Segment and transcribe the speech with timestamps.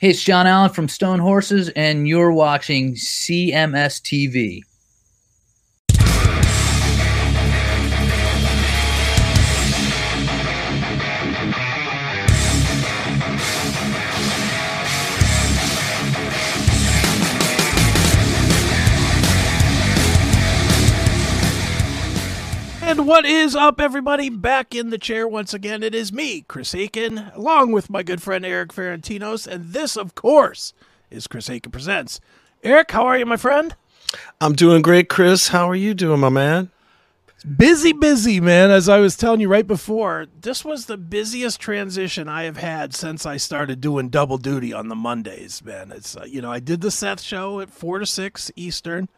[0.00, 4.62] Hey, it's John Allen from Stone Horses, and you're watching CMS TV.
[23.10, 24.30] What is up, everybody?
[24.30, 25.82] Back in the chair once again.
[25.82, 29.48] It is me, Chris Akin, along with my good friend Erik Ferentinos.
[29.48, 30.72] And this, of course,
[31.10, 32.20] is Chris Akin Presents.
[32.62, 33.74] Erik, how are you, my friend?
[34.40, 35.48] I'm doing great, Chris.
[35.48, 36.70] How are you doing, my man?
[37.56, 38.70] Busy, busy, man.
[38.70, 42.94] As I was telling you right before, this was the busiest transition I have had
[42.94, 45.90] since I started doing double duty on the Mondays, man.
[45.90, 49.08] It's, uh, you know, I did the Seth show at 4 to 6 Eastern.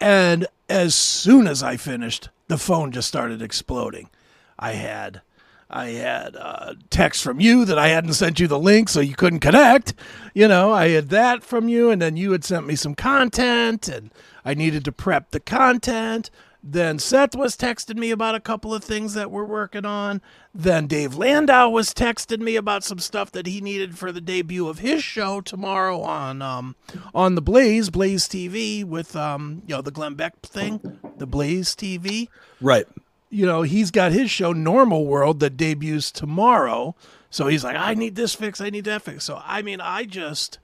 [0.00, 4.10] And as soon as I finished, the phone just started exploding.
[4.58, 5.22] I had
[5.70, 9.14] I had uh, text from you that I hadn't sent you the link, so you
[9.14, 9.94] couldn't connect.
[10.34, 13.88] You know, I had that from you, and then you had sent me some content,
[13.88, 14.10] and
[14.44, 16.30] I needed to prep the content.
[16.66, 20.22] Then Seth was texting me about a couple of things that we're working on.
[20.54, 24.66] Then Dave Landau was texting me about some stuff that he needed for the debut
[24.66, 26.74] of his show tomorrow on um
[27.14, 31.76] on the Blaze Blaze TV with um you know the Glenn Beck thing, the Blaze
[31.76, 32.28] TV
[32.62, 32.86] Right.
[33.28, 36.94] you know, he's got his show Normal World that debuts tomorrow.
[37.28, 39.24] So he's like, I need this fix, I need that fix.
[39.24, 40.58] So I mean, I just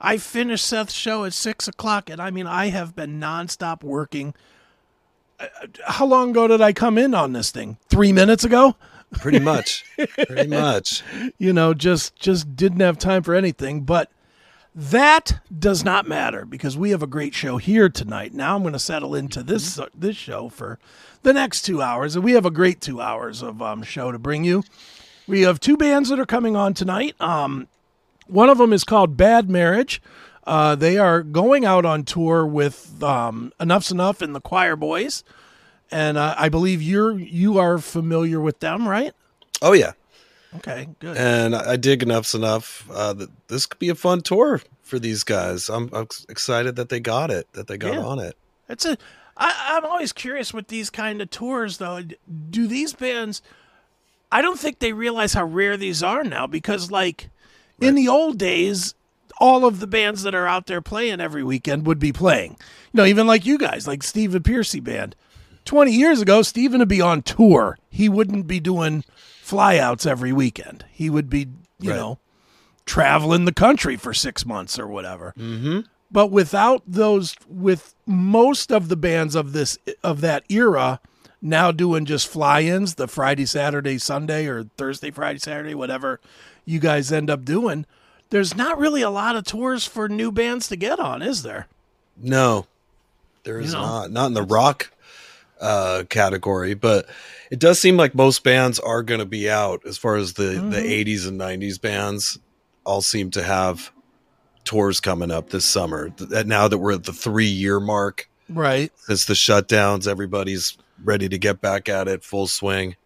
[0.00, 4.34] I finished Seth's show at six o'clock, and I mean, I have been nonstop working.
[5.42, 7.78] Uh, How long ago did I come in on this thing?
[7.88, 8.76] Three minutes ago.
[9.12, 9.84] Pretty much.
[10.26, 11.02] Pretty much.
[11.38, 13.82] You know, just just didn't have time for anything.
[13.82, 14.10] But
[14.74, 18.32] that does not matter because we have a great show here tonight.
[18.32, 20.78] Now I'm going to settle into this this show for
[21.22, 24.18] the next two hours, and we have a great two hours of um, show to
[24.18, 24.62] bring you.
[25.28, 27.14] We have two bands that are coming on tonight.
[27.20, 27.68] Um,
[28.26, 30.00] one of them is called Bad Marriage.
[30.44, 35.22] Uh, they are going out on tour with um, Enuff Z'Nuff and the Choir Boys,
[35.90, 39.12] and uh, I believe you're you are familiar with them, right?
[39.60, 39.92] Oh yeah.
[40.56, 41.16] Okay, good.
[41.16, 42.84] And I dig Enuff Z'Nuff.
[42.92, 45.68] Uh, that this could be a fun tour for these guys.
[45.70, 47.46] I'm, I'm excited that they got it.
[47.52, 48.04] That they got Yeah.
[48.04, 48.36] on it.
[48.68, 48.98] It's a.
[49.36, 52.00] I, I'm always curious with these kind of tours, though.
[52.50, 53.40] Do these bands?
[54.30, 57.30] I don't think they realize how rare these are now because, like,
[57.80, 58.94] in the old days,
[59.42, 62.52] all of the bands that are out there playing every weekend would be playing.
[62.92, 65.16] You know, even like you guys, like Stephen Pearcy band.
[65.64, 67.76] Twenty years ago, Stephen would be on tour.
[67.90, 69.04] He wouldn't be doing
[69.44, 70.84] flyouts every weekend.
[70.90, 71.48] He would be,
[71.80, 71.96] you Right.
[71.96, 72.18] know,
[72.86, 75.34] traveling the country for six months or whatever.
[75.38, 75.80] Mm-hmm.
[76.10, 81.00] But without those, with most of the bands of this of that era
[81.40, 86.20] now doing just fly-ins, the Friday, Saturday, Sunday, or Thursday, Friday, Saturday, whatever
[86.64, 87.84] you guys end up doing.
[88.32, 91.68] There's not really a lot of tours for new bands to get on, is there?
[92.16, 92.66] No,
[93.44, 94.10] there is You know, not.
[94.10, 94.90] Not in the rock
[95.60, 97.06] uh, category, but
[97.50, 99.84] it does seem like most bands are going to be out.
[99.86, 102.38] As far as the the 80s and 90s bands,
[102.84, 103.92] all seem to have
[104.64, 106.08] tours coming up this summer.
[106.16, 108.90] That now that we're at the three year mark Right.
[108.96, 112.96] since the shutdowns, everybody's ready to get back at it full swing,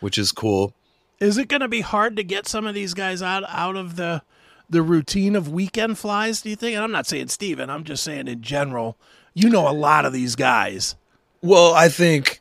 [0.00, 0.74] which is cool.
[1.20, 3.96] Is it going to be hard to get some of these guys out out of
[3.96, 4.22] the
[4.68, 6.42] the routine of weekend flies?
[6.42, 6.74] Do you think?
[6.74, 8.96] And I'm not saying Steven, I'm just saying in general.
[9.34, 10.94] You know a lot of these guys.
[11.42, 12.40] Well, I think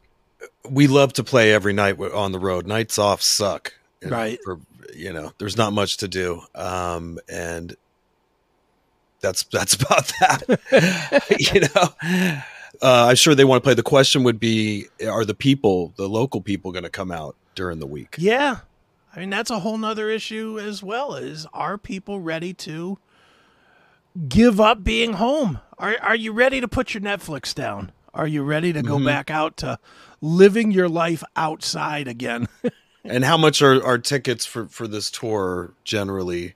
[0.69, 2.67] we love to play every night on the road.
[2.67, 4.39] Nights off suck, Right.
[4.43, 4.59] For
[4.95, 7.75] you know, there's not much to do, um, and
[9.21, 11.23] that's that's about that.
[11.53, 12.39] you know,
[12.81, 13.73] uh, I'm sure they want to play.
[13.73, 17.79] The question would be: Are the people, the local people, going to come out during
[17.79, 18.15] the week?
[18.19, 18.57] Yeah.
[19.15, 21.15] I mean, that's a whole nother issue as well.
[21.15, 22.97] Is are people ready to
[24.27, 25.59] give up being home?
[25.77, 27.91] Are are you ready to put your Netflix down?
[28.13, 29.79] Are you ready to go back out to
[30.21, 32.47] living your life outside again?
[33.05, 36.53] And how much are, are tickets for, for this tour generally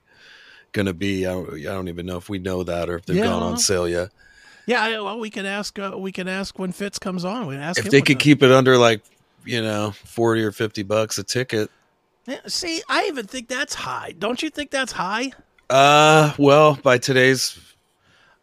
[0.72, 1.26] going to be?
[1.26, 3.42] I don't, I don't even know if we know that or if they've Yeah, gone
[3.42, 4.08] on sale yet.
[4.64, 5.78] yeah, well, we can ask.
[5.78, 7.48] Uh, we can ask when Fitz comes on.
[7.48, 9.02] We can ask If they could keep it under like,
[9.44, 11.70] you know, 40 or 50 bucks a ticket.
[12.28, 14.14] Yeah, see, I even think that's high.
[14.18, 15.32] Don't you think that's high?
[15.70, 17.58] Uh, well, by today's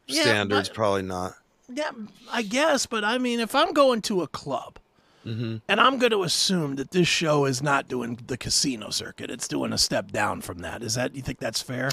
[0.08, 1.34] Yeah, standards, but- probably not.
[1.74, 1.92] Yeah,
[2.32, 4.80] I guess, but I mean, if I'm going to a club
[5.26, 5.56] Mm-hmm.
[5.68, 9.48] and I'm going to assume that this show is not doing the casino circuit, it's
[9.48, 10.84] doing a step down from that.
[10.84, 11.90] Is that you think that's fair?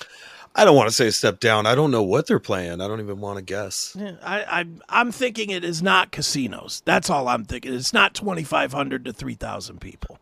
[0.55, 1.65] I don't want to say step down.
[1.65, 2.83] I don't know what they're playing.
[2.83, 3.97] I don't even want to guess.
[3.99, 6.83] Yeah, I, I I'm thinking it is not casinos.
[6.85, 7.73] That's all I'm thinking.
[7.73, 10.19] It's not 2,500 to 3,000 people.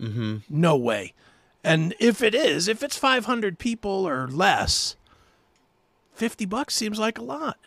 [0.00, 0.36] Mm-hmm.
[0.48, 1.14] No way.
[1.64, 4.96] And if it is, if it's 500 people or less,
[6.14, 7.58] 50 bucks seems like a lot.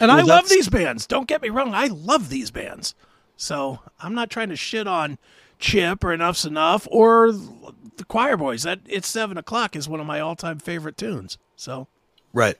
[0.00, 1.06] And Well, I love these bands.
[1.06, 1.74] Don't get me wrong.
[1.74, 2.94] I love these bands.
[3.36, 5.18] So I'm not trying to shit on
[5.58, 8.64] Chip or Enuff Z'Nuff or the Choir Boys.
[8.64, 11.38] That It's 7 o'clock is one of my all time favorite tunes.
[11.56, 11.88] So,
[12.32, 12.56] Right.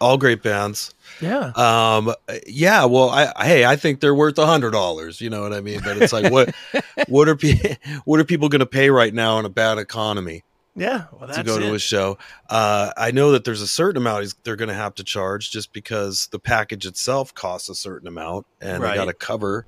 [0.00, 0.94] All great bands.
[1.20, 1.52] yeah.
[1.56, 2.12] Um,
[2.46, 2.84] yeah.
[2.84, 5.20] Well, I, hey, I think they're worth a hundred dollars.
[5.20, 5.80] You know what I mean?
[5.82, 6.54] But it's like, what,
[7.08, 10.42] what are pe- what are people going to pay right now in a bad economy
[10.78, 11.04] yeah.
[11.10, 11.60] Well, that's to go it.
[11.60, 12.18] to a show?
[12.50, 15.72] Uh, I know that there's a certain amount they're going to have to charge just
[15.72, 18.90] because the package itself costs a certain amount, and Right.
[18.90, 19.64] they got to cover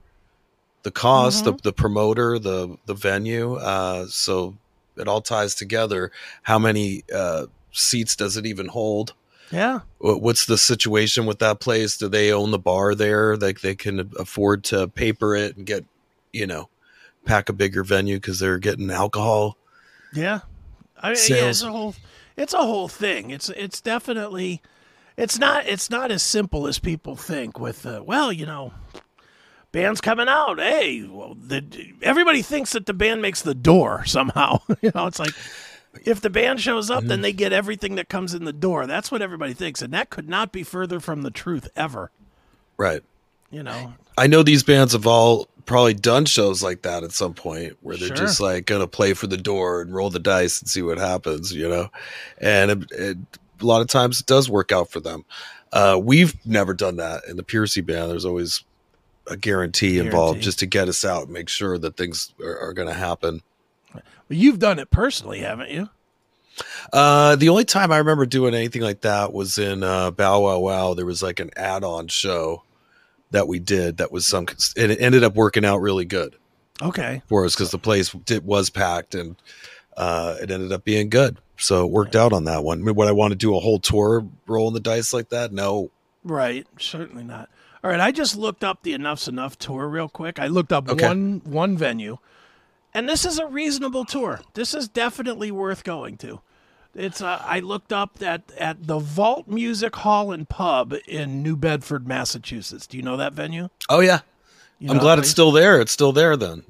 [0.83, 1.57] the cost, Mm-hmm.
[1.57, 3.55] the the promoter, the the venue.
[3.55, 4.59] Uh, so
[4.99, 6.13] it all ties together.
[6.43, 9.15] How many uh, seats does it even hold?
[9.51, 9.81] Yeah.
[9.99, 11.97] What's the situation with that place?
[11.97, 13.37] Do they own the bar there?
[13.37, 15.85] Like they can afford to paper it and get,
[16.33, 16.69] you know,
[17.25, 19.57] pack a bigger venue because they're getting alcohol.
[20.13, 20.41] Yeah,
[21.01, 21.95] I mean, yeah, it's a whole,
[22.37, 23.31] it's a whole thing.
[23.31, 24.63] It's it's definitely,
[25.17, 27.59] it's not it's not as simple as people think.
[27.59, 28.73] With uh, well, you know,
[29.73, 30.59] bands coming out.
[30.59, 31.65] Hey, well, the
[32.03, 34.61] everybody thinks that the band makes the door somehow.
[34.81, 35.35] you know, it's like
[36.05, 38.87] if the band shows up, then they get everything that comes in the door.
[38.87, 42.11] That's what everybody thinks, and that could not be further from the truth ever.
[42.77, 43.03] Right.
[43.51, 47.35] You know, I know these bands have all probably done shows like that at some
[47.35, 48.17] point where they're Sure.
[48.17, 50.99] just like going to play for the door and roll the dice and see what
[50.99, 51.89] happens, you know?
[52.41, 53.17] And it, it,
[53.61, 55.25] a lot of times it does work out for them.
[55.73, 58.11] Uh, we've never done that in the Pearcy band.
[58.11, 58.65] There's always
[59.27, 60.45] a guarantee, involved Guarantee.
[60.45, 63.43] just to get us out and make sure that things are, are going to happen.
[64.29, 65.89] Well, you've done it personally, haven't you?
[66.93, 70.59] Uh, the only time I remember doing anything like that was in uh, Bow Wow
[70.59, 70.95] Wow.
[70.95, 72.65] There was like an add-on show
[73.31, 74.47] that we did that was some,
[74.77, 76.35] and it ended up working out really good
[76.83, 77.23] Okay.
[77.29, 79.37] for us because the place did, was packed and
[79.97, 81.39] uh, it ended up being good.
[81.59, 82.81] So it worked out on that one.
[82.81, 85.53] I mean, would I want to do a whole tour rolling the dice like that?
[85.53, 85.91] No.
[86.25, 87.49] Right, certainly not.
[87.85, 90.39] All right, I just looked up the Enuff Z'Nuff tour real quick.
[90.39, 91.07] I looked up Okay.
[91.07, 92.19] one one venue,
[92.95, 94.41] and this is a reasonable tour.
[94.55, 96.41] This is definitely worth going to.
[96.95, 101.55] It's uh, I looked up at at the Vault Music Hall and Pub in New
[101.57, 102.87] Bedford, Massachusetts.
[102.87, 103.69] Do you know that venue?
[103.89, 104.21] Oh yeah.
[104.79, 105.81] You I'm know glad that it's still there.
[105.81, 106.63] It's still there then.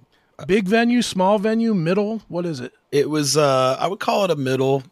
[0.47, 2.23] big venue, small venue, middle.
[2.29, 2.73] What is it?
[2.91, 4.83] It was uh I would call it a middle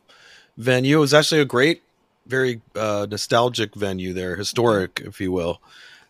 [0.56, 0.98] venue.
[0.98, 1.82] It was actually a great,
[2.26, 5.60] very uh nostalgic venue there, historic, if you will.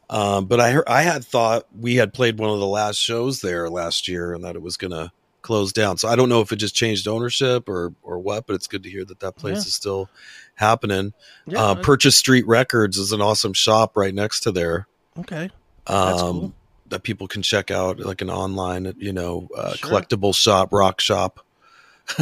[0.08, 3.40] Um, but I heard, I had thought we had played one of the last shows
[3.40, 5.12] there last year and that it was gonna
[5.42, 5.96] close down.
[5.98, 8.82] So I don't know if it just changed ownership or or what, but it's good
[8.84, 9.60] to hear that that place Yeah.
[9.68, 10.08] is still
[10.54, 11.12] happening.
[11.46, 14.86] Yeah, uh, Purchase Street Records is an awesome shop right next to there.
[15.18, 15.50] okay.
[15.88, 16.52] Um, That's cool.
[16.88, 19.90] That people can check out, like an online, you know, uh, Sure.
[19.90, 21.40] collectible shop, rock shop.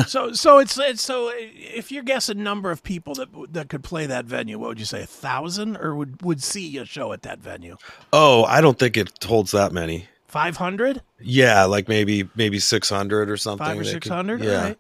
[0.07, 4.07] So so it's it's so if you're guessing number of people that that could play
[4.07, 5.03] that venue, what would you say?
[5.03, 7.77] A thousand, or would would see a show at that venue?
[8.13, 10.09] Oh, I don't think it holds that many.
[10.27, 11.03] Five hundred.
[11.21, 13.67] Yeah, like maybe maybe six hundred or something.
[13.67, 14.63] five or six could- Yeah.
[14.63, 14.79] Right.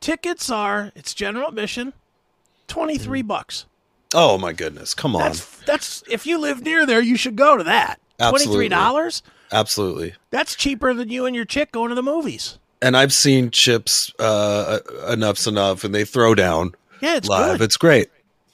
[0.00, 1.92] Tickets are it's general admission,
[2.66, 3.28] twenty three mm.
[3.28, 3.66] bucks.
[4.14, 4.94] Oh my goodness!
[4.94, 5.22] Come on.
[5.22, 8.00] That's that's if you live near there, you should go to that.
[8.18, 9.22] Twenty three dollars.
[9.52, 10.14] Absolutely.
[10.30, 12.58] That's cheaper than you and your chick going to the movies.
[12.82, 14.78] And I've seen Chips uh,
[15.08, 17.58] Enuff Z'Nuff, and they throw down Yeah, it's live.
[17.58, 17.64] good.
[17.64, 18.08] It's great.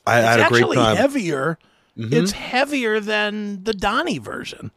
[0.07, 0.97] I It's had a great actually time.
[0.97, 1.59] heavier.
[1.97, 2.13] Mhm.
[2.13, 4.71] It's heavier than the Donnie version.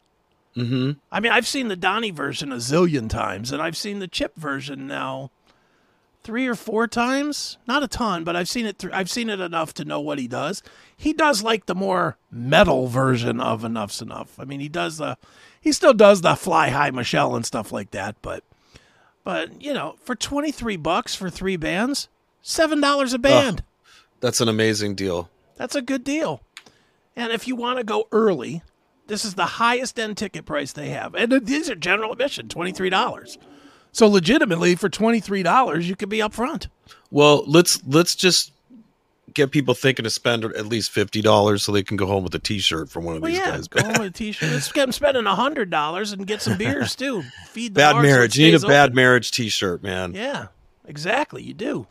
[0.56, 0.92] Mm-hmm.
[1.12, 4.34] I mean, I've seen the Donnie version a zillion times, and I've seen the Chip
[4.36, 5.30] version now
[6.24, 7.56] three or four times.
[7.66, 8.78] Not a ton, but I've seen it.
[8.78, 10.62] Th- I've seen it enough to know what he does.
[10.96, 14.28] He does like the more metal version of Enuff Z'Nuff.
[14.38, 15.16] I mean, he does the.
[15.60, 18.42] He still does the Fly High Michelle and stuff like that, but,
[19.30, 22.08] but you know, for twenty three bucks for three bands,
[22.42, 23.62] seven dollars a band.
[24.18, 25.30] That's an amazing deal.
[25.54, 26.40] That's a good deal.
[27.14, 28.64] And if you want to go early,
[29.06, 31.14] this is the highest end ticket price they have.
[31.14, 33.38] And these are general admission, $23.
[33.92, 36.66] So legitimately for $23, you could be up front.
[37.12, 38.50] Well, let's let's just
[39.34, 42.34] get people thinking to spend at least fifty dollars so they can go home with
[42.34, 43.68] a T-shirt from one of Well, these yeah, guys.
[43.68, 44.50] go home with a t-shirt.
[44.50, 47.22] Let's get them spending $100 and get some beers too.
[47.48, 48.36] Feed the bad so marriage.
[48.38, 50.14] you need a stays bad marriage T-shirt, man.
[50.14, 50.46] Yeah,
[50.86, 51.42] exactly.
[51.42, 51.86] You do.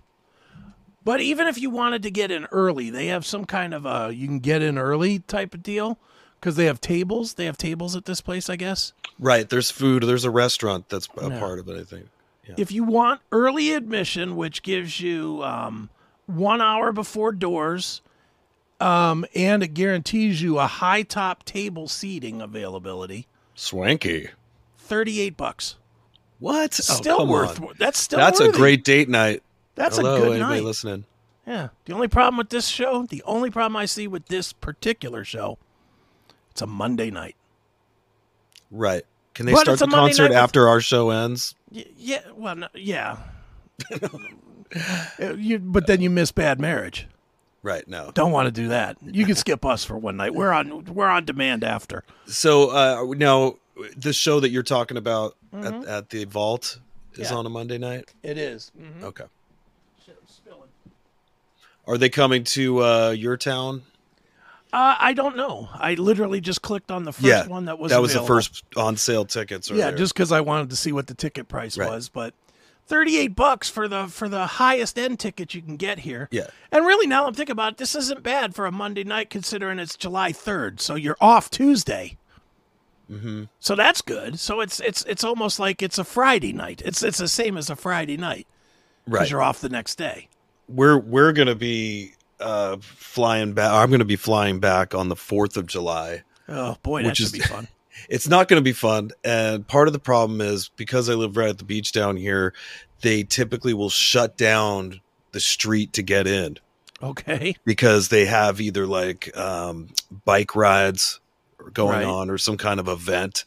[1.03, 4.12] But even if you wanted to get in early, they have some kind of a
[4.13, 5.98] you can get in early type of deal
[6.39, 7.36] because they have tables.
[7.36, 8.93] They have tables at this place, I guess.
[9.17, 9.50] Right.
[9.50, 10.03] There's food.
[10.03, 11.39] There's a restaurant that's a Yeah.
[11.39, 11.79] part of it.
[11.79, 12.08] I think.
[12.58, 15.89] If you want early admission, which gives you um,
[16.29, 18.01] one hour before doors,
[18.79, 24.29] um, and it guarantees you a high top table seating availability, Swanky.
[24.77, 25.75] thirty-eight bucks.
[26.39, 26.74] What?
[26.74, 27.62] Still oh, worth.
[27.62, 27.74] on.
[27.77, 28.19] That's still.
[28.19, 29.43] That's a great date night.
[29.75, 30.63] That's Hello, a good anybody night.
[30.63, 31.05] listening?
[31.45, 31.69] Yeah.
[31.86, 35.57] The only problem with this show, the only problem I see with this particular show,
[36.51, 37.36] it's a Monday night.
[38.71, 39.03] Right.
[39.33, 41.55] Can they But start the Monday concert night with- after our show ends?
[41.71, 42.21] Y- yeah.
[42.36, 43.17] Well, no, yeah.
[45.19, 47.07] Uh, you, but then you miss Bad Marriage.
[47.63, 47.88] Right.
[47.88, 48.11] No.
[48.13, 48.97] Don't want to do that.
[49.03, 50.33] You can skip us for one night.
[50.33, 50.85] We're on.
[50.85, 52.03] We're on demand after.
[52.27, 53.55] So uh, now
[53.97, 56.79] the show that you're talking about at, at the Vault is
[57.19, 57.21] Mm-hmm.
[57.33, 57.38] Yeah.
[57.39, 58.13] on a Monday night.
[58.23, 58.71] It is.
[59.03, 59.25] Okay.
[61.88, 63.81] Are they coming to uh, your town?
[64.71, 65.67] Uh, I don't know.
[65.73, 68.63] I literally just clicked on the first yeah, one that was that was the first
[68.77, 69.71] on sale tickets.
[69.71, 69.97] Yeah, earlier.
[69.97, 71.89] just because I wanted to see what the ticket price Right.
[71.89, 72.35] was, but
[72.89, 76.27] thirty-eight bucks for the for the highest end ticket you can get here.
[76.31, 76.48] Yeah.
[76.72, 79.79] and really, now I'm thinking about it, this isn't bad for a Monday night, considering
[79.79, 82.17] it's July third, so you're off Tuesday.
[83.10, 83.46] Mm-hmm.
[83.60, 84.39] So that's good.
[84.39, 86.81] So it's it's it's almost like it's a Friday night.
[86.86, 88.46] It's it's the same as a Friday night
[89.05, 89.29] because right.
[89.29, 90.27] you're off the next day.
[90.67, 93.72] We're we're gonna be uh, flying back.
[93.72, 96.24] I'm gonna be flying back on the Fourth of July.
[96.48, 97.67] Oh boy, that Which should is- be fun.
[98.08, 101.36] It's not going to be fun, and part of the problem is because I live
[101.38, 102.53] right at the beach down here.
[103.01, 105.01] They typically will shut down
[105.32, 106.58] the street to get in.
[107.01, 107.56] Okay.
[107.63, 109.88] because they have either like um,
[110.25, 111.22] bike rides
[111.74, 112.06] going Right.
[112.06, 113.46] on or some kind of event.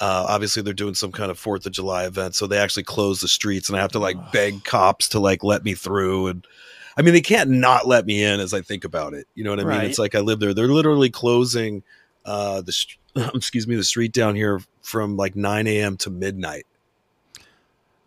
[0.00, 3.20] Uh, obviously, they're doing some kind of Fourth of July event, so they actually close
[3.20, 6.26] the streets, and I have to like beg cops to like let me through.
[6.28, 6.46] And
[6.96, 9.26] I mean, they can't not let me in as I think about it.
[9.36, 9.80] You know what I mean?
[9.82, 10.52] It's like I live there.
[10.54, 11.84] They're literally closing
[12.24, 12.98] uh, the st-
[13.34, 15.96] excuse me the street down here from like 9 a.m.
[15.98, 16.66] to midnight.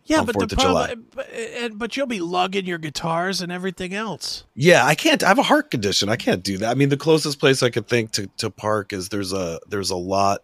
[0.04, 3.94] Yeah, but 4th the problem, but, and, but you'll be lugging your guitars and everything
[3.94, 4.44] else.
[4.56, 5.22] Yeah, I can't.
[5.22, 6.08] I have a heart condition.
[6.08, 6.70] I can't do that.
[6.70, 9.90] I mean, the closest place I could think to, to park is there's a there's
[9.90, 10.42] a lot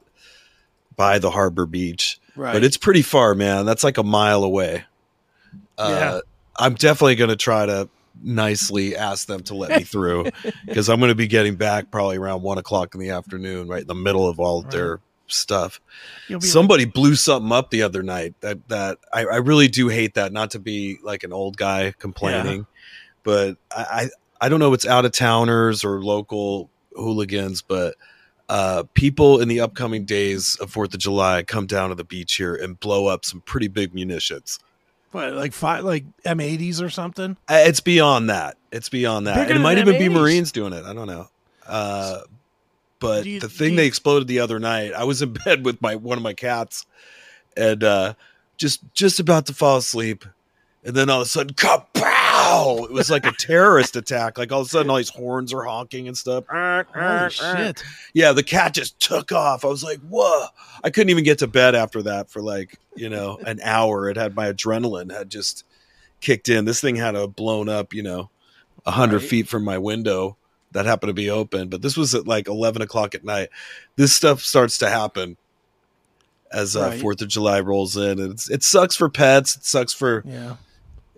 [0.94, 2.52] by the harbor beach, Right.
[2.52, 3.66] but it's pretty far, man.
[3.66, 4.84] That's like a mile away.
[5.76, 6.20] Uh, Yeah.
[6.60, 7.88] I'm definitely going to try to
[8.22, 10.26] nicely ask them to let me through
[10.66, 13.82] because I'm going to be getting back probably around one o'clock in the afternoon, right
[13.82, 15.80] in the middle of all their stuff.
[16.40, 18.34] Somebody blew something up the other night.
[18.40, 20.32] That that I, I really do hate that.
[20.32, 22.66] Not to be like an old guy complaining,
[23.22, 24.08] but I, I
[24.40, 24.72] I don't know.
[24.72, 27.94] if It's out of towners or local hooligans, but
[28.48, 32.37] uh, people in the upcoming days of Fourth of July come down to the beach
[32.37, 34.58] here and blow up some pretty big munitions.
[35.11, 37.37] What, like five, like M80s or something?
[37.49, 38.57] Uh, It's beyond that.
[38.71, 39.35] It's beyond that.
[39.37, 40.12] Bigger And it might even be M80s.
[40.21, 40.85] Marines doing it.
[40.85, 41.29] I don't know.
[41.67, 42.21] Uh,
[43.00, 45.33] but Do you- the do thing you- they exploded the other night, I was in
[45.45, 46.85] bed with my one of my cats,
[47.57, 48.15] and uh,
[48.57, 50.25] just just about to fall asleep,
[50.85, 52.27] and then all of a sudden, kapow!
[52.85, 54.38] It was like a terrorist attack.
[54.38, 56.45] Like all of a sudden, all these horns are honking and stuff.
[56.49, 57.83] Holy shit!
[58.14, 59.64] Yeah, the cat just took off.
[59.64, 60.47] I was like, whoa.
[60.85, 64.09] I couldn't even get to bed after that for like, you know, an hour.
[64.09, 65.64] It had my adrenaline had just
[66.21, 66.64] kicked in.
[66.64, 68.31] This thing had a blown up, you know,
[68.87, 69.31] a hundred Right.
[69.31, 70.37] feet from my window
[70.73, 71.69] that happened to be open.
[71.69, 73.49] But this was at like 11 o'clock at night.
[73.97, 75.37] This stuff starts to happen
[76.52, 77.00] as uh, Right.
[77.00, 78.19] 4th of July rolls in.
[78.21, 79.57] And it's, it sucks for pets.
[79.57, 80.57] It sucks for Yeah.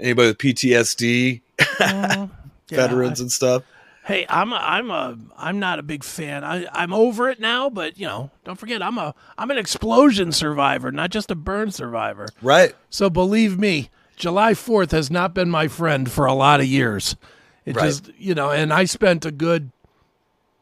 [0.00, 1.40] Anybody with PTSD.
[1.58, 2.30] Mm,
[2.70, 3.62] yeah, veterans I- and stuff.
[4.04, 6.44] hey, I'm a, I'm a I'm not a big fan.
[6.44, 10.32] I I'm over it now, but you know, don't forget, I'm a I'm an explosion
[10.32, 12.26] survivor, not just a burn survivor.
[12.42, 12.74] Right.
[12.88, 17.16] So believe me, July 4th has not been my friend for a lot of years.
[17.64, 17.86] It Right.
[17.86, 19.70] just, you know, and I spent a good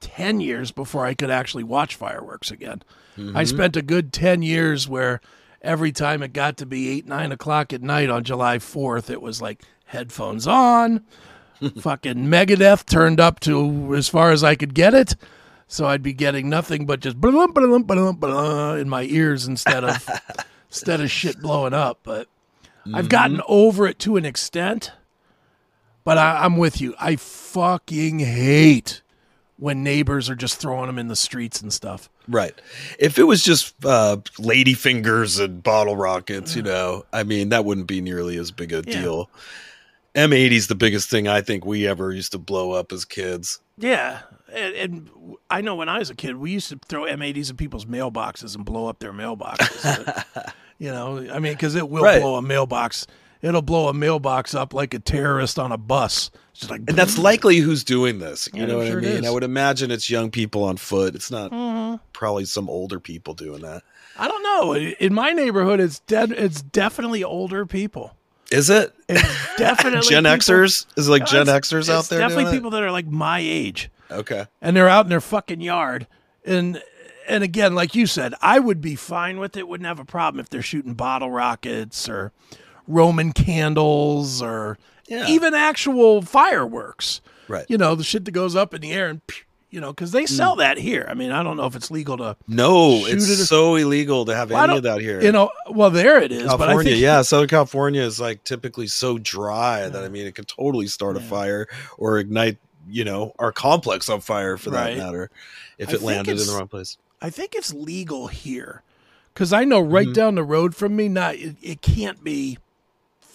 [0.01, 2.83] 10 years before I could actually watch fireworks again.
[3.17, 3.45] I mm-hmm.
[3.45, 5.21] spent a good 10 years where
[5.63, 9.23] every time it got to be 8, 9 o'clock at night on July 4th, it
[9.23, 11.05] was like headphones on,
[11.81, 15.17] fucking Megadeth turned up to as far as I could get it.
[15.67, 19.47] So I'd be getting nothing but just blah, blah, blah, blah, blah in my ears
[19.47, 20.09] instead of
[20.71, 22.01] instead of shit blowing up.
[22.03, 22.29] But
[22.87, 23.09] I've mm-hmm.
[23.09, 24.93] gotten over it to an extent.
[26.05, 26.95] But I, I'm with you.
[26.99, 29.03] I fucking hate
[29.59, 32.09] when neighbors are just throwing them in the streets and stuff.
[32.29, 32.55] Right.
[32.99, 37.65] If it was just uh, lady fingers and bottle rockets, you know, I mean, that
[37.65, 39.01] wouldn't be nearly as big a Yeah.
[39.03, 39.31] deal.
[40.15, 43.61] M80 is the biggest thing I think we ever used to blow up as kids.
[43.77, 44.21] Yeah,
[44.53, 45.11] and, and
[45.49, 48.57] I know when I was a kid, we used to throw M80s in people's mailboxes
[48.57, 50.25] and blow up their mailboxes.
[50.79, 52.21] you know, I mean, because it will Right.
[52.21, 53.07] blow a mailbox.
[53.43, 56.31] It'll blow a mailbox up like a terrorist on a bus.
[56.55, 58.49] Just like, And that's likely who's doing this.
[58.53, 59.13] You Yeah, know I'm what sure I mean?
[59.19, 59.27] Mm-hmm.
[59.27, 61.15] I would imagine it's young people on foot.
[61.15, 61.51] It's not
[62.13, 63.83] probably some older people doing that.
[64.19, 64.75] I don't know.
[64.75, 66.33] In my neighborhood, it's dead.
[66.33, 68.15] It's definitely older people.
[68.51, 68.93] Is it?
[69.09, 69.23] It's
[69.57, 70.87] definitely Gen people- Xers?
[70.97, 72.19] Is it like Gen Xers out there?
[72.19, 73.91] Definitely people that are like my age.
[74.11, 74.47] Okay.
[74.63, 76.07] and they're out in their fucking yard
[76.43, 76.83] and
[77.29, 80.41] and again like you said i would be fine with it wouldn't have a problem
[80.41, 82.33] if they're shooting bottle rockets or
[82.89, 84.77] roman candles or
[85.07, 85.27] Yeah.
[85.29, 87.21] even actual fireworks.
[87.47, 87.67] Right.
[87.69, 89.21] You know, the shit that goes up in the air and
[89.71, 90.59] you know, because they sell Mm.
[90.61, 91.07] that here.
[91.11, 94.35] I mean, I don't know if it's legal to, No, it's it- so illegal to
[94.35, 95.21] have Well, any of that here.
[95.21, 96.45] you know, well, there it is.
[96.45, 100.27] but I California, think, yeah, Southern California is like typically so dry that I mean
[100.27, 101.69] it could totally start a fire
[101.99, 102.57] or ignite,
[102.89, 104.97] you know, our complex on fire for Right.
[104.97, 105.31] that matter,
[105.77, 106.97] if I it landed in the wrong place.
[107.21, 108.81] I think it's legal here
[109.35, 110.15] because I know right Mhm.
[110.15, 111.09] down the road from me.
[111.09, 112.57] Not it, it can't be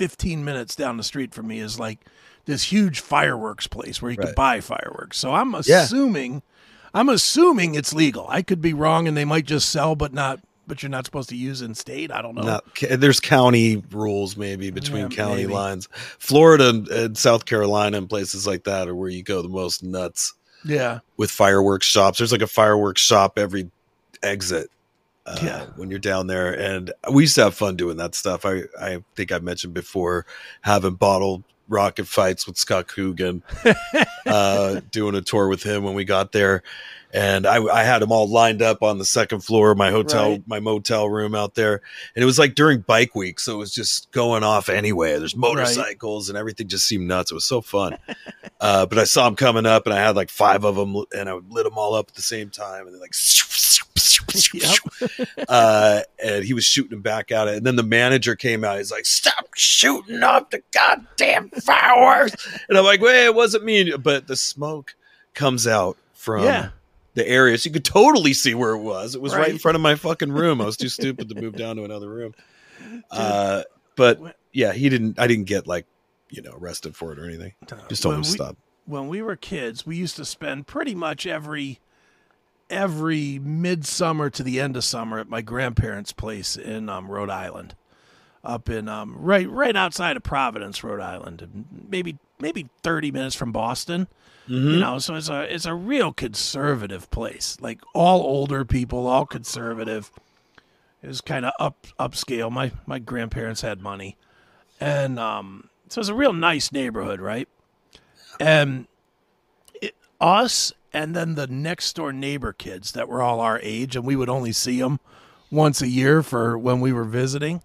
[0.03, 2.00] fifteen minutes down the street from me is like
[2.45, 5.17] this huge fireworks place where you can buy fireworks.
[5.17, 5.83] So I'm Yeah.
[5.83, 6.41] assuming,
[6.93, 8.25] I'm assuming it's legal.
[8.27, 10.39] I could be wrong, and they might just sell, but not.
[10.67, 12.10] But you're not supposed to use in state.
[12.12, 12.43] I don't know.
[12.43, 15.53] Not, there's county rules maybe between Yeah, county maybe.
[15.53, 15.88] lines.
[16.19, 19.83] Florida and, and South Carolina and places like that are where you go the most
[19.83, 20.33] nuts
[20.65, 22.17] Yeah, with fireworks shops.
[22.17, 23.72] There's like a fireworks shop every
[24.22, 24.69] exit.
[25.25, 25.65] Uh, Yeah.
[25.77, 28.46] when you're down there and we used to have fun doing that stuff.
[28.46, 30.25] I, I think I mentioned before
[30.62, 33.42] having bottle rocket fights with Scott Coogan,
[34.25, 36.62] uh, doing a tour with him when we got there.
[37.15, 40.32] And I, I had them all lined up on the second floor of my hotel,
[40.32, 40.44] Right.
[40.48, 41.82] my motel room out there.
[42.15, 43.39] And it was like during bike week.
[43.39, 45.18] So it was just going off anyway.
[45.20, 47.32] There's motorcycles and everything just seemed nuts.
[47.32, 47.98] It was so fun.
[48.60, 51.30] uh, but I saw them coming up and I had like five of them and
[51.30, 52.88] I lit them all up at the same time.
[52.88, 53.13] And they're like,
[55.50, 57.56] uh, and he was shooting back at it.
[57.58, 58.78] And then the manager came out.
[58.78, 62.36] He's like, "Stop shooting up the goddamn fireworks!"
[62.70, 64.96] and I'm like, "Wait, it wasn't me." But the smoke
[65.34, 66.70] comes out from yeah.
[67.16, 69.16] the area, so you could totally see where it was.
[69.16, 70.62] It was right, in front of my fucking room.
[70.62, 72.34] I was too stupid to move down to another room.
[73.12, 73.63] Uh,
[73.96, 75.20] but yeah, he didn't.
[75.20, 75.86] I didn't get like
[76.30, 77.54] you know arrested for it or anything.
[77.90, 78.58] Just told When him to we- stop.
[78.86, 81.80] when we were kids, we used to spend pretty much every
[82.70, 87.75] every midsummer to the end of summer at my grandparents' place in um, Rhode Island,
[88.43, 93.51] up in um, right right outside of Providence, Rhode Island, maybe maybe thirty minutes from
[93.51, 94.08] Boston.
[94.48, 94.72] Mm-hmm.
[94.72, 97.58] You know, so it's a it's a real conservative place.
[97.62, 100.11] Like all older people, all conservative.
[101.01, 102.51] It was kind of up upscale.
[102.51, 104.18] My my grandparents had money,
[104.79, 107.48] and um, so it's a real nice neighborhood, right?
[108.40, 108.88] And
[110.24, 114.16] us and then the next door neighbor kids that were all our age, and we
[114.16, 115.00] would only see them
[115.51, 117.62] once a year for when we were visiting.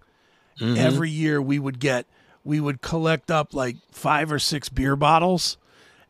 [0.59, 0.77] Mm-hmm.
[0.77, 2.05] Every year we would get
[2.43, 5.57] we would collect up like five or six beer bottles,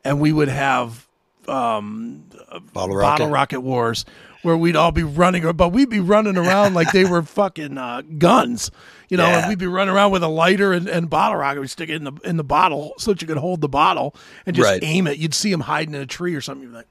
[0.04, 1.08] and we would have
[1.48, 2.26] um,
[2.74, 3.20] Bottle rocket.
[3.20, 4.06] bottle rocket wars
[4.42, 8.02] where we'd all be running but we'd be running around like they were fucking uh,
[8.18, 8.72] guns
[9.10, 9.40] you know Yeah.
[9.40, 11.60] and we'd be running around with a lighter and, and bottle rocket.
[11.62, 14.16] We'd stick it in the in the bottle so that you could hold the bottle
[14.46, 14.80] and just Right.
[14.84, 15.18] aim it.
[15.18, 16.64] You'd see them hiding in a tree or something.
[16.64, 16.88] You'd be like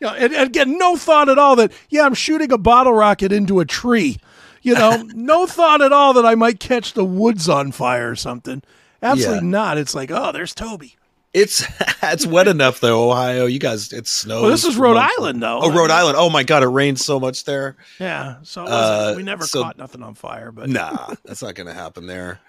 [0.00, 2.92] you know, and, and again no thought at all that yeah i'm shooting a bottle
[2.94, 4.18] rocket into a tree.
[4.62, 8.16] You know no thought at all that i might catch the woods on fire or
[8.16, 8.62] something.
[9.02, 9.50] Absolutely Yeah.
[9.50, 9.78] not.
[9.78, 10.96] It's like oh there's toby
[11.32, 11.64] It's
[12.02, 13.46] it's wet enough though, Ohio.
[13.46, 14.42] You guys, it snows.
[14.42, 15.14] well this is rhode months.
[15.18, 16.16] island though Oh, Rhode Island.
[16.18, 17.76] Oh my god, it rains so much there.
[17.98, 21.74] yeah so Uh, we never so- caught nothing on fire but Nah, that's not gonna
[21.74, 22.40] happen there.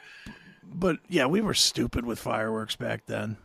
[0.74, 3.36] But yeah, we were stupid with fireworks back then.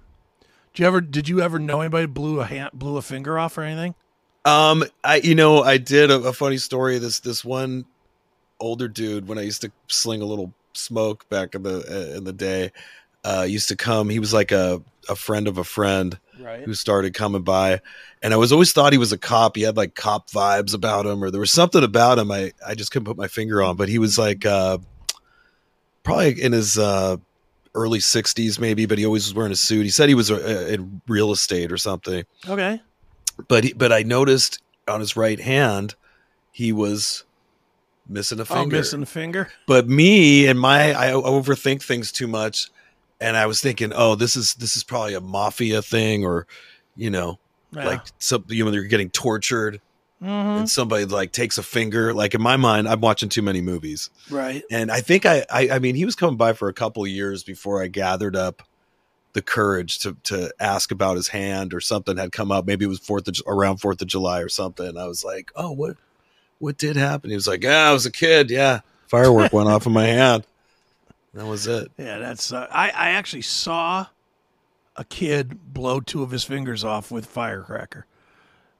[0.72, 1.00] Did you ever?
[1.00, 3.94] Did you ever know anybody blew a hand, blew a finger off or anything?
[4.44, 6.98] Um, I you know I did a, a funny story.
[6.98, 7.84] This this one
[8.60, 11.78] older dude when I used to sling a little smoke back in the
[12.12, 12.70] uh, in the day,
[13.26, 14.08] uh, used to come.
[14.08, 16.62] He was like a a friend of a friend Right.
[16.64, 17.80] who started coming by,
[18.22, 19.56] and I was always thought he was a cop.
[19.56, 22.74] He had like cop vibes about him, or there was something about him I I
[22.74, 23.76] just couldn't put my finger on.
[23.76, 24.78] But he was like uh,
[26.02, 27.16] probably in his uh,
[27.74, 29.82] early sixties maybe, but he always was wearing a suit.
[29.84, 32.80] He said he was uh, in real estate or something Okay.
[33.48, 35.94] but he, but I noticed on his right hand
[36.52, 37.24] he was
[38.08, 38.76] missing a Oh, finger.
[38.76, 39.50] missing a finger.
[39.66, 42.70] But me and my I overthink things too much,
[43.20, 46.46] and I was thinking, oh, this is this is probably a mafia thing, or
[46.96, 47.38] you know,
[47.72, 47.86] Yeah.
[47.86, 49.80] like some you know they're getting tortured,
[50.22, 50.58] Mhm.
[50.60, 52.14] and somebody like takes a finger.
[52.14, 54.62] Like in my mind, I'm watching too many movies, right.
[54.70, 57.08] and I think I I, I mean he was coming by for a couple of
[57.10, 58.62] years before I gathered up
[59.34, 62.66] the courage to to ask about his hand or something had come up.
[62.66, 64.96] Maybe it was fourth of, around Fourth of July or something.
[64.96, 65.96] I was like, oh, what
[66.58, 67.28] what did happen?
[67.28, 68.50] He was like, yeah, I was a kid.
[68.50, 70.46] Yeah, firework went off in my hand.
[71.36, 71.90] That was it.
[71.98, 72.52] Yeah, that's.
[72.52, 74.06] Uh, I I actually saw
[74.96, 78.06] a kid blow two of his fingers off with firecracker.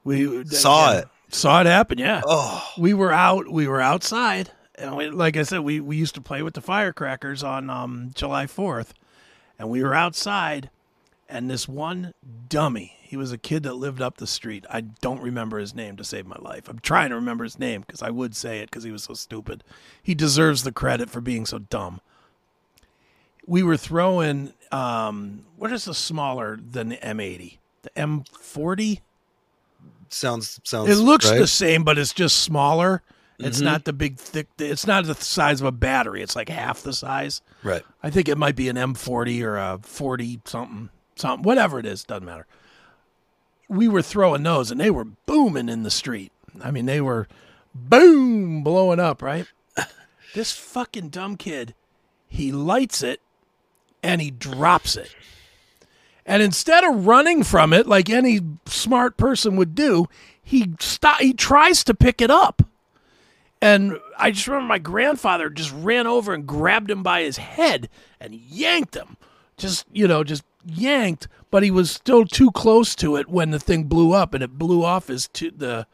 [0.03, 1.07] We Saw yeah, it.
[1.29, 1.97] Saw it happen.
[1.97, 2.21] Yeah.
[2.25, 6.15] Oh, we were out we were outside and we, like i said we, we used
[6.15, 8.89] to play with the firecrackers on um, july 4th
[9.57, 10.69] and we were outside
[11.27, 12.13] and this one
[12.47, 15.95] dummy he was a kid that lived up the street i don't remember his name
[15.97, 18.69] to save my life i'm trying to remember his name because i would say it
[18.69, 19.63] because he was so stupid
[20.01, 21.99] he deserves the credit for being so dumb
[23.47, 27.57] we were throwing um, what is the smaller than the M80?
[27.83, 28.99] The M40.
[30.09, 30.89] Sounds sounds.
[30.89, 31.39] It looks right?
[31.39, 33.01] the same, but it's just smaller.
[33.39, 33.63] It's Mhm.
[33.65, 34.47] not the big thick.
[34.57, 36.21] It's not the size of a battery.
[36.23, 37.41] It's like half the size.
[37.63, 37.83] right.
[38.01, 42.03] I think it might be an M40 or a 40 something, something, whatever it is,
[42.03, 42.47] doesn't matter.
[43.69, 46.31] We were throwing those and they were booming in the street.
[46.63, 47.27] I mean, they were
[47.75, 49.45] boom blowing up, right?
[50.33, 51.75] this fucking dumb kid,
[52.27, 53.21] he lights it
[54.07, 55.13] and he drops it.
[56.25, 60.07] And instead of running from it like any smart person would do,
[60.41, 60.71] he
[61.19, 62.63] he tries to pick it up.
[63.61, 67.89] And I just remember my grandfather just ran over and grabbed him by his head
[68.19, 69.17] and yanked him.
[69.57, 73.59] Just, you know, just yanked, but he was still too close to it when the
[73.59, 75.85] thing blew up and it blew off his the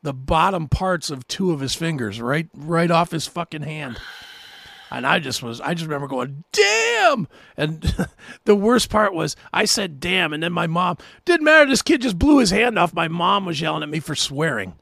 [0.00, 3.98] the bottom parts of two of his fingers, right right off his fucking hand.
[4.90, 8.08] And I just was I just remember going, "Damn!" And
[8.44, 12.02] the worst part was I said, "Damn," and then my mom, didn't matter this kid
[12.02, 12.94] just blew his hand off.
[12.94, 14.74] My mom was yelling at me for swearing.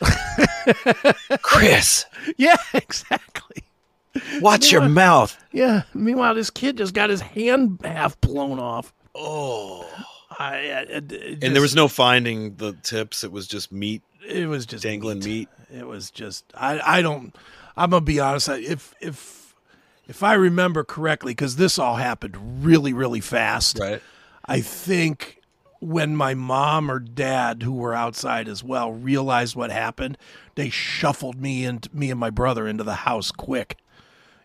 [1.42, 3.62] Chris, Yeah, exactly.
[4.40, 5.36] watch your mouth.
[5.52, 5.82] Yeah.
[5.94, 8.92] Meanwhile, this kid just got his hand half blown off.
[9.14, 9.88] Oh.
[10.38, 13.24] I, I it, it And there was no finding the tips.
[13.24, 15.48] It was just meat, it was just dangling meat.
[15.72, 17.34] It was just I I don't
[17.76, 18.48] I'm gonna be honest.
[18.48, 19.54] If if
[20.08, 23.78] if I remember correctly, because this all happened really really fast.
[23.78, 24.02] Right.
[24.44, 25.40] I think
[25.80, 30.18] when my mom or dad, who were outside as well, realized what happened,
[30.54, 33.78] they shuffled me and me and my brother into the house quick.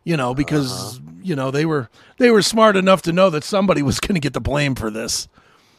[0.04, 1.12] You know, because uh-huh.
[1.24, 4.22] you know they were they were smart enough to know that somebody was going to
[4.22, 5.28] get the blame for this,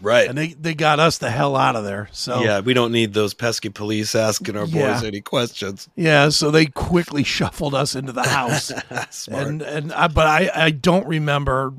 [0.00, 0.28] Right.
[0.28, 2.08] and they they got us the hell out of there.
[2.12, 5.88] So yeah, we don't need those pesky police asking our boys any questions.
[5.96, 8.72] yeah, so they quickly shuffled us into the house.
[9.28, 11.72] And and I, but I I don't remember.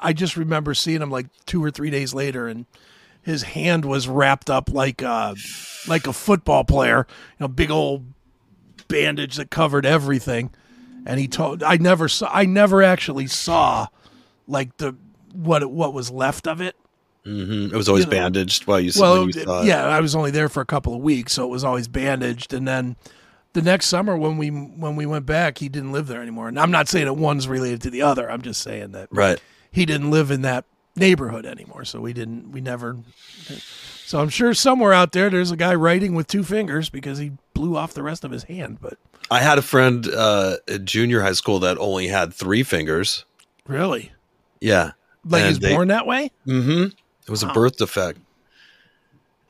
[0.00, 2.66] I just remember seeing him like two or three days later, and
[3.22, 5.34] his hand was wrapped up like uh
[5.86, 8.06] like a football player, you know, big old
[8.88, 10.50] bandage that covered everything.
[11.06, 13.88] And he told I never saw I never actually saw
[14.48, 14.96] like the
[15.32, 16.76] what what was left of it.
[17.24, 19.66] Hmm It was always you know, bandaged while you, Well, you saw it.
[19.66, 22.52] yeah, I was only there for a couple of weeks, so it was always bandaged.
[22.52, 22.96] And then
[23.52, 26.48] the next summer, when we when we went back, he didn't live there anymore.
[26.48, 28.30] And I'm not saying that one's related to the other.
[28.30, 29.40] I'm just saying that Right.
[29.70, 30.64] he didn't live in that
[30.96, 31.84] neighborhood anymore.
[31.84, 32.50] So we didn't.
[32.52, 32.98] We never.
[34.04, 37.32] So I'm sure somewhere out there, there's a guy writing with two fingers because he
[37.54, 38.78] blew off the rest of his hand.
[38.80, 38.98] But
[39.30, 43.24] I had a friend uh, at junior high school that only had three fingers.
[43.66, 44.12] really,
[44.60, 44.92] Yeah.
[45.24, 46.30] like And he's they- born that way.
[46.46, 46.88] Mm-hmm.
[47.26, 48.18] It was a birth defect.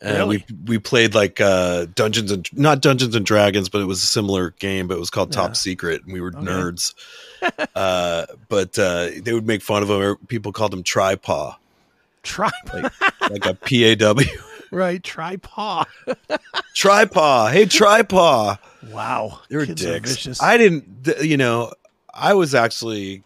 [0.01, 0.45] And Really?
[0.49, 4.07] we we played like uh Dungeons and not Dungeons and Dragons, but it was a
[4.07, 5.43] similar game, but it was called Yeah.
[5.43, 6.39] Top Secret, and we were Okay.
[6.39, 6.93] nerds.
[7.77, 10.17] uh, but uh, they would make fun of him.
[10.27, 11.55] People called him Tripaw,
[12.25, 12.51] Try
[13.31, 14.27] like a P A W.
[14.73, 15.85] right, try paw.
[16.75, 18.59] Tripaw, hey Tripaw.
[18.91, 20.41] Wow, They were Kids are dicks.
[20.43, 21.73] I didn't, you know,
[22.13, 23.23] I was actually,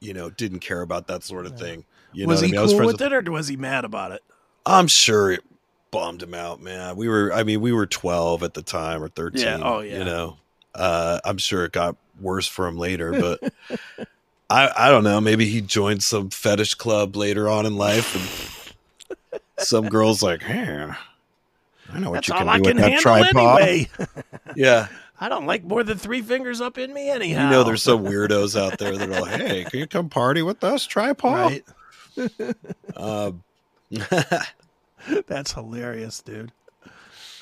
[0.00, 1.84] you know, didn't care about that sort of thing.
[2.12, 2.58] You was know, he I mean?
[2.58, 4.22] I was cool with it, or was he mad about it?
[4.66, 5.42] I'm sure it
[5.90, 6.96] bummed him out, man.
[6.96, 9.42] We were, I mean, we were 12 at the time or 13.
[9.42, 9.98] Yeah, oh, yeah.
[9.98, 10.36] You know,
[10.74, 13.52] uh, I'm sure it got worse for him later, but
[14.50, 15.20] I, I don't know.
[15.20, 19.18] Maybe he joined some fetish club later on in life, and
[19.58, 20.90] some girls like, hey,
[21.92, 23.60] I know what That's you can I do can with that handle tripod.
[23.62, 23.88] anyway.
[24.56, 27.44] Yeah, I don't like more than three fingers up in me anyhow.
[27.44, 30.42] you know, there's some weirdos out there that are like, hey, can you come party
[30.42, 31.52] with us, tripod?
[31.52, 31.64] right.
[32.96, 33.42] Um,
[35.26, 36.52] That's hilarious, dude.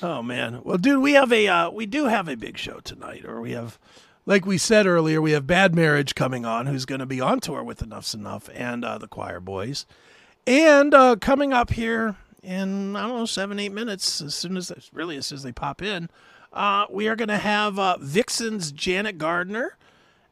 [0.01, 0.61] Oh man.
[0.63, 3.51] Well, dude, we have a uh, we do have a big show tonight, or we
[3.51, 3.77] have,
[4.25, 7.39] like we said earlier, we have Bad Marriage coming on, who's going to be on
[7.39, 9.85] tour with Enuff Z'Nuff and uh, the Choir Boys,
[10.47, 14.71] and uh, coming up here in I don't know seven eight minutes, as soon as
[14.91, 16.09] really as soon as they pop in,
[16.51, 19.77] uh, we are going to have uh, Vixen's Janet Gardner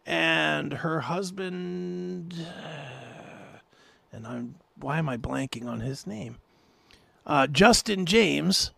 [0.06, 2.34] and her husband,
[4.12, 6.38] and I'm why am I blanking on his name?
[7.26, 8.72] Uh, Justin James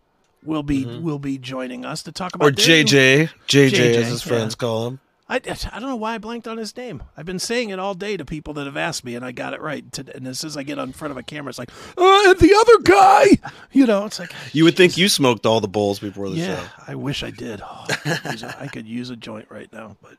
[0.44, 4.22] will be will be joining us to talk about or JJ, JJ, JJ, as his
[4.22, 4.60] friends yeah.
[4.60, 5.00] call him.
[5.32, 7.02] I, I don't know why I blanked on his name.
[7.16, 9.54] I've been saying it all day to people that have asked me, and I got
[9.54, 9.82] it right.
[9.98, 12.38] And as soon as I get in front of a camera, it's like, uh, and
[12.38, 16.00] the other guy, you know, it's like, You would think you smoked all the bowls
[16.00, 16.68] before the yeah, show.
[16.86, 17.62] I wish I did.
[17.64, 20.18] Oh, I, could a, I could use a joint right now, but.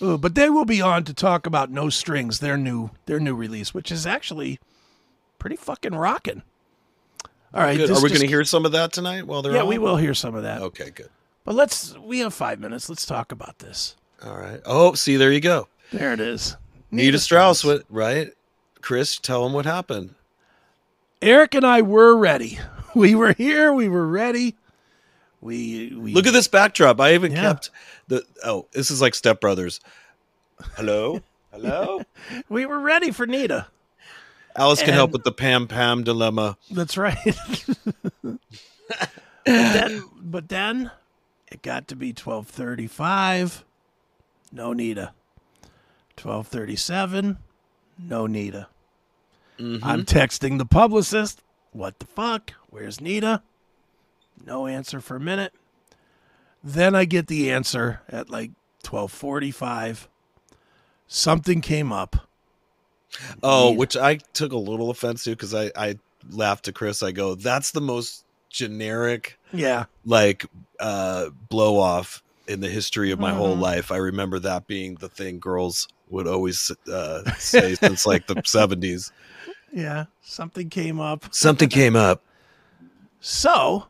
[0.00, 3.34] Uh, but they will be on to talk about No Strings, their new their new
[3.34, 4.60] release, which is actually
[5.38, 6.42] pretty fucking rocking.
[7.54, 7.90] All right, Good.
[7.90, 9.68] Are we going to hear some of that tonight while they're Yeah, on?
[9.68, 10.60] we will hear some of that.
[10.62, 11.08] Okay, good.
[11.44, 12.88] But let's we have five minutes.
[12.88, 13.96] Let's talk about this.
[14.22, 14.60] All right.
[14.66, 15.68] Oh, see, there you go.
[15.92, 16.56] There it is.
[16.90, 18.32] Nita Strauss, what, right?
[18.82, 20.14] Chris, tell them what happened.
[21.22, 22.58] Erik and I were ready.
[22.94, 23.72] We were here.
[23.72, 24.56] We were ready.
[25.40, 27.00] We, we Look at this backdrop.
[27.00, 27.42] I even Yeah.
[27.42, 27.70] kept
[28.08, 28.24] the.
[28.44, 29.80] Oh, this is like Step Brothers.
[30.76, 31.20] Hello,
[31.52, 32.02] hello.
[32.48, 33.68] we were ready for Nita.
[34.56, 36.56] Alice can help with the Pam Pam dilemma.
[36.72, 37.16] That's right.
[38.22, 38.38] but
[39.44, 40.90] then, but then
[41.52, 43.64] it got to be twelve thirty-five.
[44.50, 45.12] No Nita.
[46.16, 47.38] Twelve thirty-seven.
[47.98, 48.66] No Nita.
[49.60, 49.84] Mm-hmm.
[49.84, 51.40] I'm texting the publicist.
[51.72, 52.54] What the fuck?
[52.70, 53.42] Where's Nita?
[54.46, 55.52] No answer for a minute.
[56.62, 58.50] Then I get the answer at like
[58.82, 60.08] twelve forty-five.
[61.06, 62.28] Something came up.
[63.42, 65.98] Oh, which I took a little offense to because I I
[66.30, 67.02] laughed to Chris.
[67.02, 69.84] I go, that's the most generic Yeah.
[70.04, 70.44] like
[70.80, 73.60] uh blow off in the history of my whole Mhm.
[73.60, 73.92] life.
[73.92, 79.12] I remember that being the thing girls would always uh, say since like the seventies.
[79.72, 80.06] Yeah.
[80.22, 81.26] Something came up.
[81.34, 82.22] Something came up.
[83.20, 83.86] So,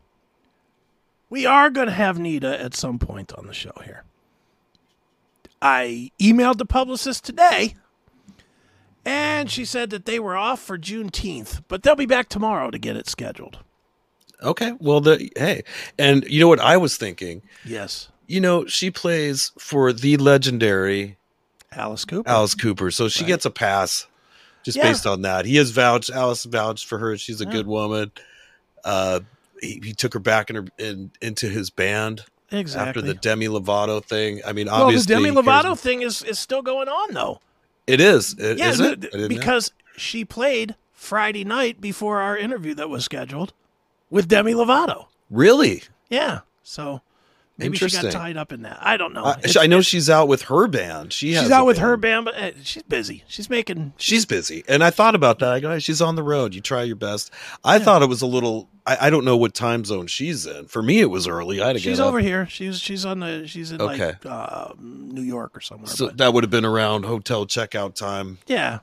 [1.30, 4.04] we are going to have Nita at some point on the show here.
[5.60, 7.74] I emailed the publicist today,
[9.04, 12.78] and she said that they were off for Juneteenth, but they'll be back tomorrow to
[12.78, 13.58] get it scheduled.
[14.40, 15.64] Okay, well the hey,
[15.98, 17.42] and you know what I was thinking.
[17.64, 21.16] Yes, You know she plays for the legendary
[21.72, 22.28] Alice Cooper.
[22.30, 23.28] Alice Cooper, so she Right.
[23.28, 24.06] gets a pass
[24.62, 24.84] just Yeah.
[24.84, 25.44] based on that.
[25.44, 26.10] He has vouched.
[26.10, 27.16] Alice vouched for her.
[27.18, 27.50] She's a Yeah.
[27.50, 28.12] good woman.
[28.84, 29.20] Uh,
[29.60, 32.88] he, he took her back in, her, in into his band exactly.
[32.88, 34.40] after the Demi Lovato thing.
[34.46, 37.40] I mean, obviously, well, the Demi Lovato thing is, is still going on, though.
[37.86, 38.34] It is.
[38.38, 39.00] It, Yeah, is it?
[39.00, 39.28] th- know.
[39.28, 43.52] because she played Friday night before our interview that was scheduled
[44.10, 45.06] with Demi Lovato.
[45.30, 46.40] really, Yeah.
[46.62, 47.00] So
[47.58, 48.78] maybe she got tied up in that.
[48.80, 49.24] I don't know.
[49.24, 51.12] I, I know she's out with her band.
[51.12, 51.86] She she's out with band.
[51.88, 53.24] her band, but uh, she's busy.
[53.28, 53.92] She's making.
[53.98, 55.50] She's busy, and I thought about that.
[55.52, 56.54] I go, "Hey, she's on the road.
[56.54, 57.30] You try your best.
[57.64, 57.84] I Yeah.
[57.84, 58.68] thought it was a little.
[58.86, 60.66] I, I don't know what time zone she's in.
[60.66, 61.60] For me, it was early.
[61.60, 62.08] I had to She's get up.
[62.08, 62.46] over here.
[62.46, 63.46] She's she's on the.
[63.46, 64.06] She's in Okay.
[64.06, 65.88] like uh, New York or somewhere.
[65.88, 68.38] So but that would have been around hotel checkout time.
[68.46, 68.78] yeah,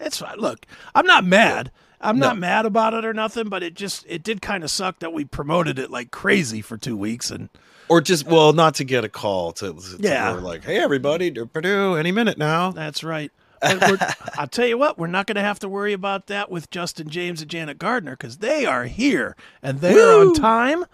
[0.00, 0.38] it's fine.
[0.38, 1.70] Look, I'm not mad.
[1.98, 2.26] I'm No.
[2.28, 5.14] not mad about it or nothing, but it just it did kind of suck that
[5.14, 7.48] we promoted it like crazy for two weeks and
[7.88, 10.32] Or just well, not to get a call to, to Yeah.
[10.32, 12.72] where like, hey everybody, to Purdue any minute now.
[12.72, 13.30] That's right.
[13.62, 17.08] I'll tell you what, we're not going to have to worry about that with Justin
[17.08, 20.84] James and Janet Gardner because they are here and they are on time.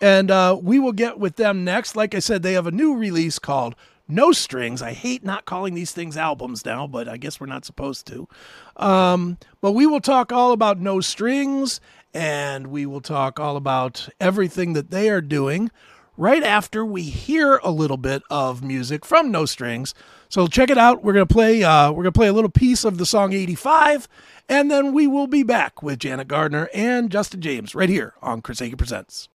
[0.00, 1.94] And uh, we will get with them next.
[1.96, 3.74] Like I said, they have a new release called
[4.08, 4.82] No Strings.
[4.82, 8.28] I hate not calling these things albums now, but I guess we're not supposed to.
[8.76, 11.80] Um, but we will talk all about No Strings
[12.14, 15.70] and we will talk all about everything that they are doing
[16.16, 19.94] right after we hear a little bit of music from No Strings.
[20.28, 21.04] So check it out.
[21.04, 21.62] We're gonna play.
[21.62, 24.08] Uh, we're gonna play a little piece of the song "85,"
[24.48, 28.40] and then we will be back with Janet Gardner and Justin James right here on
[28.40, 29.28] Chris Akin Presents.